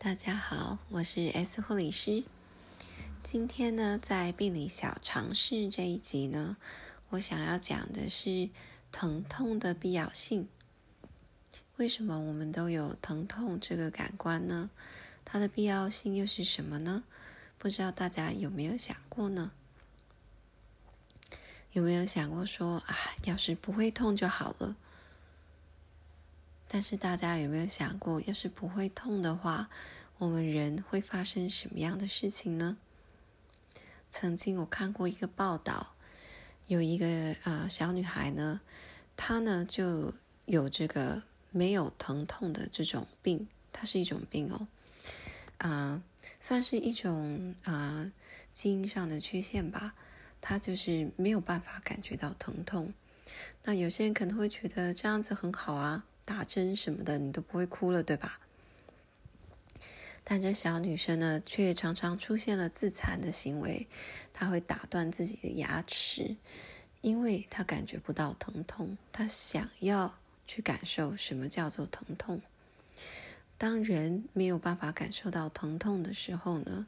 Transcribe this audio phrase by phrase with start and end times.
[0.00, 2.22] 大家好，我是 S 护理师。
[3.20, 6.56] 今天呢，在病理小常识这一集呢，
[7.10, 8.48] 我想要讲的是
[8.92, 10.48] 疼痛的必要性。
[11.78, 14.70] 为什么我们都有疼痛这个感官呢？
[15.24, 17.02] 它的必要性又是什么呢？
[17.58, 19.50] 不知道大家有没有想过呢？
[21.72, 24.76] 有没有想过说啊，要是不会痛就好了？
[26.70, 29.70] 但是大家有没有想过，要是不会痛的话，
[30.18, 32.76] 我们人会发生什么样的事情呢？
[34.10, 35.94] 曾经我看过一个报道，
[36.66, 38.60] 有一个啊小女孩呢，
[39.16, 40.12] 她呢就
[40.44, 44.66] 有这个没有疼痛的这种病，它是一种病哦，
[45.56, 46.02] 啊，
[46.38, 48.12] 算是一种啊
[48.52, 49.94] 基因上的缺陷吧，
[50.40, 52.92] 她就是没有办法感觉到疼痛。
[53.64, 56.04] 那有些人可能会觉得这样子很好啊。
[56.28, 58.38] 打针什么的，你都不会哭了，对吧？
[60.22, 63.86] 但这小女生呢，却常常出现了自残的行为。
[64.34, 66.36] 她会打断自己的牙齿，
[67.00, 68.98] 因为她感觉不到疼痛。
[69.10, 72.42] 她想要去感受什么叫做疼痛。
[73.56, 76.86] 当人没有办法感受到疼痛的时候呢，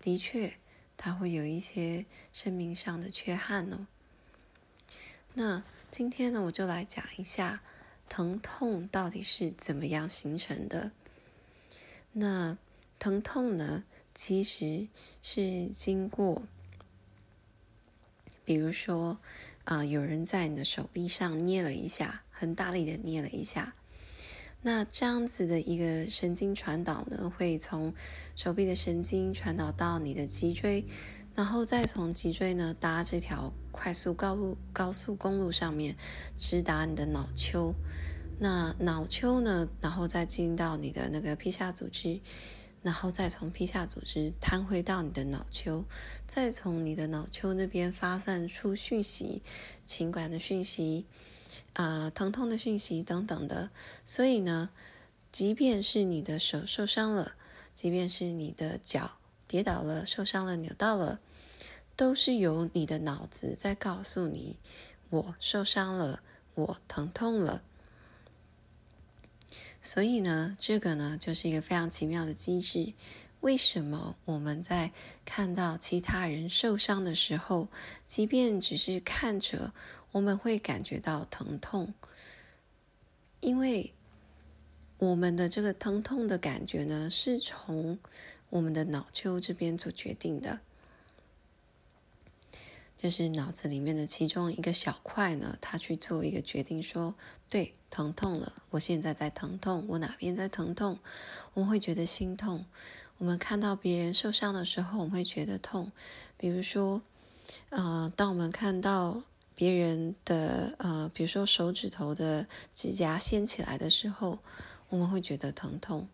[0.00, 0.54] 的确，
[0.96, 3.88] 他会有一些生命上的缺憾呢。
[5.34, 7.60] 那今天呢，我就来讲一下。
[8.08, 10.90] 疼痛到底是怎么样形成的？
[12.12, 12.56] 那
[12.98, 14.88] 疼痛呢，其实
[15.22, 16.42] 是经过，
[18.44, 19.18] 比如说
[19.64, 23.74] 啊，有人在你的手臂上捏了一下，很大力的捏了一下，
[24.62, 27.94] 那这样子的一个神经传导呢，会从
[28.34, 30.84] 手臂的神经传导到你的脊椎。
[31.38, 35.96] 然后再从脊椎呢搭这条快速高路高速公路上面
[36.36, 37.72] 直达你的脑丘，
[38.40, 42.20] 那脑丘呢，然后再进到你的那个皮下组织，
[42.82, 45.84] 然后再从皮下组织弹回到你的脑丘，
[46.26, 49.40] 再从你的脑丘那边发散出讯息，
[49.86, 51.06] 情感的讯息，
[51.74, 53.70] 啊，疼痛的讯息等等的。
[54.04, 54.70] 所以呢，
[55.30, 57.34] 即便是你的手受伤了，
[57.76, 59.12] 即便是你的脚
[59.46, 61.20] 跌倒了、受伤了、扭到了。
[61.98, 64.56] 都是由你的脑子在告诉你，
[65.10, 66.22] 我受伤了，
[66.54, 67.60] 我疼痛了。
[69.82, 72.92] 所以呢，这个呢就是一个非常奇妙的机制。
[73.40, 74.92] 为什么我们在
[75.24, 77.66] 看到其他人受伤的时候，
[78.06, 79.72] 即便只是看着，
[80.12, 81.92] 我们会感觉到疼痛？
[83.40, 83.92] 因为
[84.98, 87.98] 我们的这个疼痛的感觉呢，是从
[88.50, 90.60] 我们的脑丘这边做决定的。
[92.98, 97.14] 就是脑子里面的其中一个小块呢，他去做一个决定，说
[97.48, 100.98] 对，疼痛了，我现在在疼痛，我哪边在疼痛，
[101.54, 102.66] 我们会觉得心痛。
[103.18, 105.92] 我们看到别人受伤的时候，我们会觉得痛。
[106.36, 107.00] 比如说，
[107.70, 109.22] 呃，当我们看到
[109.54, 114.40] 别人的呃，比如说手指头的指甲掀起来的时候，
[114.88, 116.08] 我们会觉得疼痛。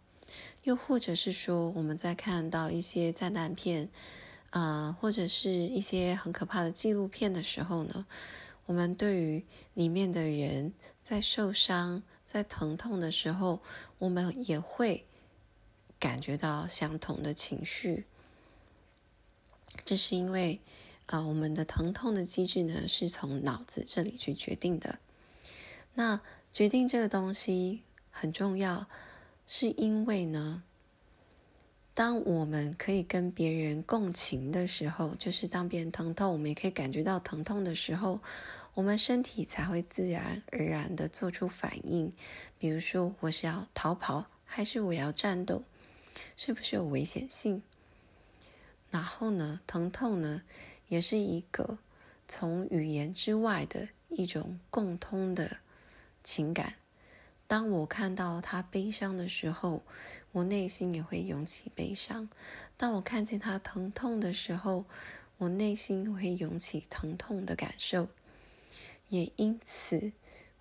[0.64, 3.88] 又或者是说，我们在看到一些灾难片。
[4.54, 8.06] 啊，或者是一些很可怕的纪录片的时候呢，
[8.66, 9.44] 我们对于
[9.74, 10.72] 里面的人
[11.02, 13.60] 在受伤、在疼痛的时候，
[13.98, 15.08] 我们也会
[15.98, 18.06] 感觉到相同的情绪。
[19.84, 20.60] 这是因为
[21.06, 25.00] 啊，我们的疼痛的机制呢，是从脑子这里去决定的。
[25.94, 26.20] 那
[26.52, 28.86] 决定这个东西很重要，
[29.48, 30.62] 是因为呢。
[31.94, 38.20] 当我们可以跟别人共情的时候，就是当别人疼痛，我们也可以感觉到疼痛的时候，
[38.74, 42.12] 我们身体才会自然而然的做出反应。
[42.58, 45.62] 比如说，我是要逃跑，还是我要战斗？
[46.36, 47.62] 是不是有危险性？
[48.90, 50.42] 然后呢，疼痛呢，
[50.88, 51.78] 也是一个
[52.26, 55.58] 从语言之外的一种共通的
[56.24, 56.74] 情感。
[57.54, 59.84] 当我看到他悲伤的时候，
[60.32, 62.28] 我内心也会涌起悲伤；
[62.76, 64.86] 当我看见他疼痛的时候，
[65.38, 68.08] 我内心会涌起疼痛的感受。
[69.08, 70.10] 也因此，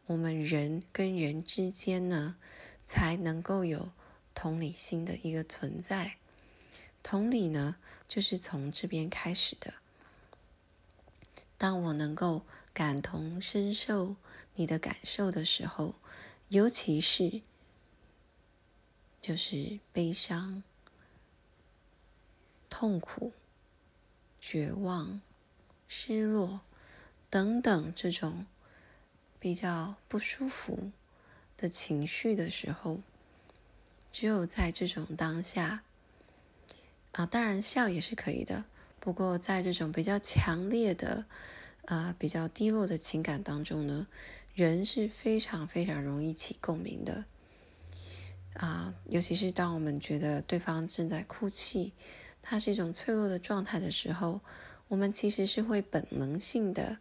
[0.06, 2.36] 我们人跟人之间呢，
[2.86, 3.90] 才能够有
[4.36, 6.18] 同理心的一个存在。
[7.02, 9.74] 同理呢，就是从这边开始的。
[11.58, 14.16] 当我能够感同身受
[14.54, 15.96] 你的感受的时候。
[16.54, 17.42] 尤其是，
[19.20, 20.62] 就是悲伤、
[22.70, 23.32] 痛苦、
[24.40, 25.20] 绝望、
[25.88, 26.62] 失落
[27.28, 28.46] 等等这种
[29.40, 30.92] 比较不舒服
[31.58, 33.00] 的情绪的时候，
[34.12, 35.82] 只有在这种当下，
[37.14, 38.64] 啊，当然笑也是可以的。
[39.00, 41.26] 不过在这种比较强烈的、
[41.86, 44.06] 啊比较低落的情感当中呢，
[44.54, 47.26] 人是非常非常容易起共鸣的。
[48.54, 51.94] 啊，尤其是当我们觉得对方正在哭泣，
[52.42, 54.42] 它是一种脆弱的状态的时候，
[54.90, 57.00] 我们其实是会本能性的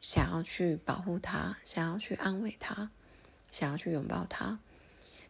[0.00, 2.90] 想要去保护他，想要去安慰他，
[3.50, 4.60] 想要去拥抱他。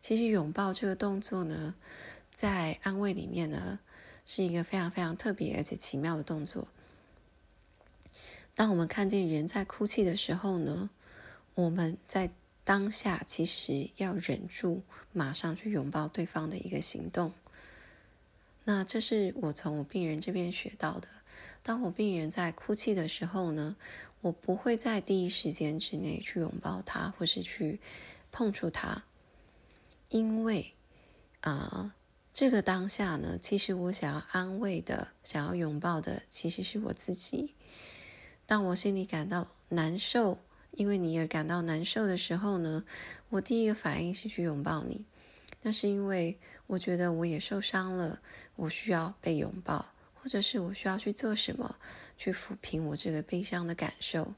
[0.02, 1.74] 其实拥抱这个动作呢，
[2.30, 3.78] 在安慰里面呢，
[4.26, 6.68] 是一个非常非常特别而且奇妙的动作。
[8.58, 10.90] 当我们看见人在哭泣的时候呢，
[11.54, 12.28] 我们在
[12.64, 14.82] 当下其实要忍住，
[15.12, 17.32] 马上去拥抱对方的一个行动。
[18.64, 21.06] 那这是我从我病人这边学到的。
[21.62, 23.76] 当我病人在哭泣的时候呢，
[24.22, 27.78] 我不会在第一时间之内去拥抱他，或是去
[28.32, 29.04] 碰触他。
[30.08, 30.74] 因为，
[31.42, 31.94] 啊，
[32.34, 37.54] 这个当下呢，其实我想要安慰的、想要拥抱的，其实是我自己。
[38.48, 40.38] 当我心里感到难受，
[40.70, 42.82] 因为你而感到难受的时候呢，
[43.28, 45.04] 我第一个反应是去拥抱你。
[45.60, 48.22] 那是因为我觉得我也受伤了，
[48.56, 51.76] 我需要被拥抱，或者是我需要去做什么，
[52.16, 54.32] 去抚平我这个悲伤的感受。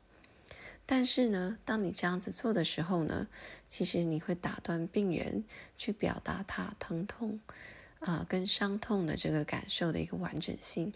[0.85, 3.29] 但是呢，当你这样子做的时候呢，
[3.69, 5.45] 其实你会打断病人
[5.77, 7.39] 去表达他疼痛
[8.01, 10.93] 啊跟伤痛的这个感受的一个完整性，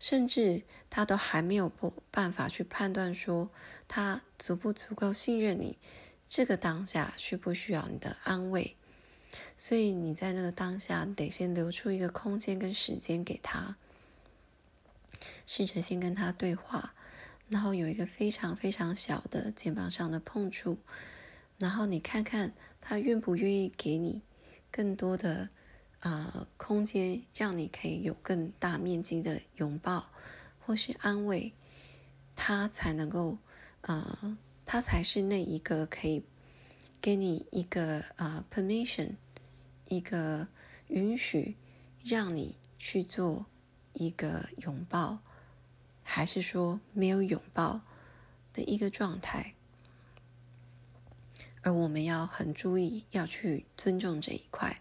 [0.00, 3.50] 甚至他都还没有不办法去判断说
[3.86, 5.78] 他足不足够信任你，
[6.26, 8.74] 这个当下需不需要你的安慰？
[9.56, 13.76] 所以你在那个当下得先留出一个空间跟时间给他，
[15.46, 16.94] 试着先跟他对话。
[17.50, 20.78] 然后有一个非常非常小的肩膀上的碰触，
[21.58, 24.22] 然后你看看他愿不愿意给你
[24.70, 25.48] 更多的
[26.00, 30.06] 啊空间，让你可以有更大面积的拥抱
[30.58, 31.52] 或是安慰，
[32.34, 33.38] 他才能够
[33.82, 36.22] 啊，他才是那一个可以
[37.00, 39.12] 给你一个啊 permission，
[39.88, 40.48] 一个
[40.88, 41.56] 允许
[42.02, 43.46] 让你去做
[43.92, 45.18] 一个拥抱。
[46.02, 47.82] 还是说没有拥抱
[48.52, 49.54] 的一个状态，
[51.62, 54.80] 而我们要很注意，要去尊重这一块。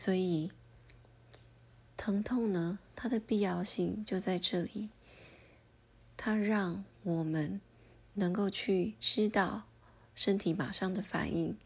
[0.00, 0.52] 所以，
[1.96, 4.90] 疼痛呢，它的必要性就在这里，
[6.16, 7.60] 它让我们
[8.14, 9.64] 能够去知道
[10.14, 11.58] 身体马上的反应，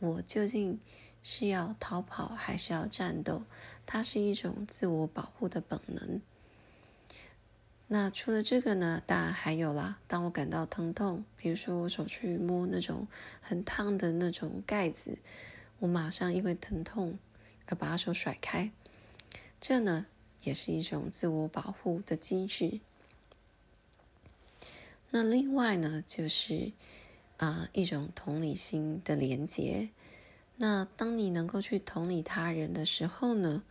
[0.00, 0.80] 我究竟
[1.22, 3.44] 是要逃跑还是要战斗。
[3.86, 6.20] 它是一种自我保护的本能。
[7.86, 9.00] 那除了这个呢？
[9.06, 10.00] 当然还有啦。
[10.08, 13.06] 当我感到疼痛，比如说我手去摸那种
[13.40, 15.16] 很烫的那种盖子，
[15.78, 17.16] 我马上因为疼痛
[17.68, 18.70] 而把手甩开。
[19.60, 20.06] 这呢，
[20.42, 22.80] 也是一种自我保护的机制。
[25.10, 26.72] 那另外呢，就是
[27.38, 29.88] 啊一种同理心的连接。
[30.56, 33.62] 那当你能够去同理他人的时候呢，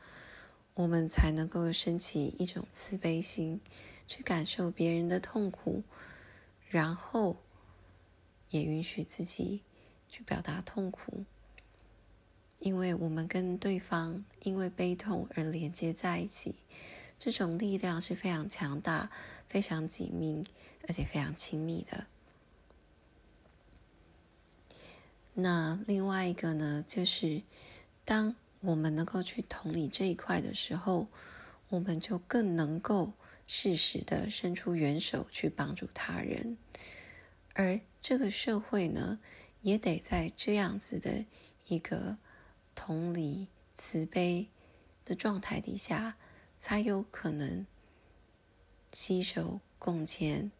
[0.73, 3.59] 我们才能够升起一种慈悲心，
[4.07, 5.83] 去感受别人的痛苦，
[6.69, 7.37] 然后
[8.49, 9.61] 也允许自己
[10.07, 11.25] 去表达痛苦，
[12.59, 16.55] 因为我们跟对方因为悲痛而连接在一起，
[17.19, 19.09] 这种力量是非常强大、
[19.47, 20.43] 非常紧密，
[20.87, 22.07] 而且非常亲密的。
[25.33, 27.43] 那另外一个呢，就是
[28.03, 31.07] 当我们能够去同理这一块的时候，
[31.69, 33.13] 我们就更能够
[33.45, 36.57] 适时的伸出援手去帮助他人，
[37.53, 39.19] 而这个社会呢，
[39.61, 41.23] 也得在这样子的
[41.67, 42.17] 一个
[42.79, 44.49] 同理、慈悲
[45.03, 46.15] 的状态底下，
[46.55, 47.65] 才有可能
[48.91, 50.51] 携手共前，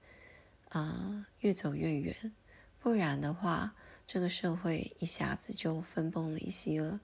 [0.69, 2.33] 啊，越走越远。
[2.79, 3.75] 不然的话，
[4.07, 6.99] 这个社会一下子就分崩离析了。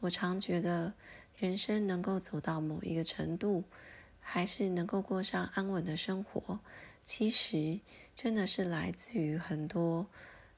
[0.00, 0.94] 我常觉得，
[1.36, 3.64] 人生能够走到某一个程度，
[4.20, 6.60] 还是能够过上安稳的生活，
[7.04, 7.80] 其实
[8.14, 10.06] 真的是来自于很多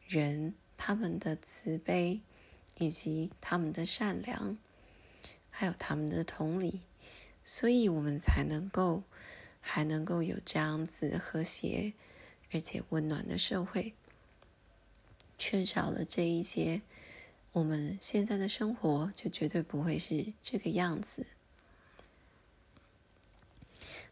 [0.06, 2.20] 人他们的慈悲，
[2.78, 4.59] 以及他们的善良，
[5.50, 6.80] 还有他们的同理，
[7.45, 9.02] 所以我们才能够
[9.61, 11.95] 还能够有这样子和谐
[12.52, 13.95] 而且温暖的社会。
[15.38, 16.80] 缺少了这一些，
[17.52, 21.26] 我们现在的生活就绝对不会是这个样子。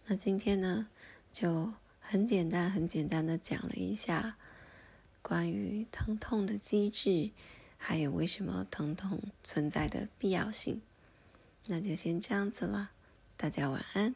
[0.06, 0.88] 那今天呢，
[1.32, 4.36] 就很简单、很简单的讲了一下
[5.22, 7.30] 关于疼痛的机制，
[7.86, 10.80] 还有为什么疼痛存在的必要性。
[11.66, 12.92] 那就先这样子了，
[13.36, 14.14] 大家晚安。